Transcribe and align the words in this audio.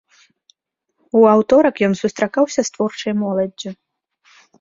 У 1.19 1.19
аўторак 1.33 1.75
ён 1.87 1.93
сустракаўся 2.01 2.61
з 2.71 2.75
творчай 2.79 3.13
моладдзю. 3.21 3.69